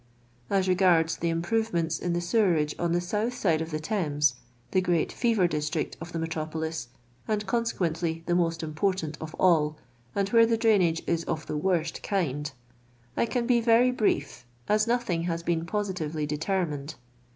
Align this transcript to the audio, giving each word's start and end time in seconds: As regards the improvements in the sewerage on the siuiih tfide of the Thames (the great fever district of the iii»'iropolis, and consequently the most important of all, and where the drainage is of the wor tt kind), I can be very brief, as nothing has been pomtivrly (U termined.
As 0.49 0.67
regards 0.67 1.17
the 1.17 1.29
improvements 1.29 1.99
in 1.99 2.13
the 2.13 2.21
sewerage 2.21 2.73
on 2.79 2.91
the 2.91 2.97
siuiih 2.97 3.27
tfide 3.29 3.61
of 3.61 3.69
the 3.69 3.79
Thames 3.79 4.33
(the 4.71 4.81
great 4.81 5.11
fever 5.11 5.47
district 5.47 5.95
of 6.01 6.11
the 6.11 6.17
iii»'iropolis, 6.17 6.87
and 7.27 7.45
consequently 7.45 8.23
the 8.25 8.33
most 8.33 8.63
important 8.63 9.15
of 9.21 9.35
all, 9.35 9.77
and 10.15 10.27
where 10.29 10.47
the 10.47 10.57
drainage 10.57 11.03
is 11.05 11.23
of 11.25 11.45
the 11.45 11.55
wor 11.55 11.83
tt 11.83 12.01
kind), 12.01 12.51
I 13.15 13.27
can 13.27 13.45
be 13.45 13.61
very 13.61 13.91
brief, 13.91 14.43
as 14.67 14.87
nothing 14.87 15.21
has 15.25 15.43
been 15.43 15.67
pomtivrly 15.67 16.31
(U 16.31 16.37
termined. 16.39 16.95